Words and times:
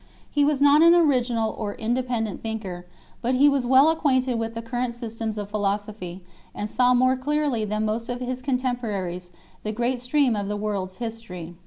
He 0.31 0.43
was 0.43 0.63
not 0.63 0.81
an 0.81 0.95
original 0.95 1.51
or 1.59 1.73
inde 1.73 2.03
pendent 2.07 2.41
thinker, 2.41 2.87
but 3.21 3.35
he 3.35 3.47
was 3.47 3.67
well 3.67 3.91
acquainted 3.91 4.39
with 4.39 4.55
the 4.55 4.61
current 4.63 4.95
systems 4.95 5.37
of 5.37 5.51
philosophy, 5.51 6.23
and 6.55 6.67
saw 6.67 6.95
more 6.95 7.15
clearly 7.15 7.65
than 7.65 7.85
most 7.85 8.09
of 8.09 8.19
his 8.19 8.41
contemporaries 8.41 9.29
the 9.61 9.71
great 9.71 10.01
stream 10.01 10.35
of 10.35 10.47
the 10.47 10.57
world 10.57 10.89
s 10.89 10.95
history. 10.95 11.53